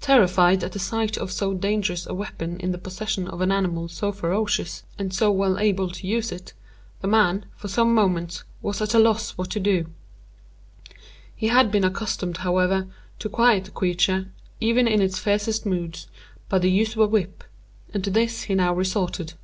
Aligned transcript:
Terrified 0.00 0.62
at 0.62 0.70
the 0.70 0.78
sight 0.78 1.16
of 1.18 1.32
so 1.32 1.52
dangerous 1.52 2.06
a 2.06 2.14
weapon 2.14 2.60
in 2.60 2.70
the 2.70 2.78
possession 2.78 3.26
of 3.26 3.40
an 3.40 3.50
animal 3.50 3.88
so 3.88 4.12
ferocious, 4.12 4.84
and 5.00 5.12
so 5.12 5.32
well 5.32 5.58
able 5.58 5.90
to 5.90 6.06
use 6.06 6.30
it, 6.30 6.52
the 7.00 7.08
man, 7.08 7.44
for 7.56 7.66
some 7.66 7.92
moments, 7.92 8.44
was 8.62 8.80
at 8.80 8.94
a 8.94 9.00
loss 9.00 9.32
what 9.32 9.50
to 9.50 9.58
do. 9.58 9.86
He 11.34 11.48
had 11.48 11.72
been 11.72 11.82
accustomed, 11.82 12.36
however, 12.36 12.86
to 13.18 13.28
quiet 13.28 13.64
the 13.64 13.70
creature, 13.72 14.28
even 14.60 14.86
in 14.86 15.02
its 15.02 15.18
fiercest 15.18 15.66
moods, 15.66 16.06
by 16.48 16.60
the 16.60 16.70
use 16.70 16.92
of 16.94 17.00
a 17.02 17.08
whip, 17.08 17.42
and 17.92 18.04
to 18.04 18.10
this 18.12 18.44
he 18.44 18.54
now 18.54 18.72
resorted. 18.72 19.34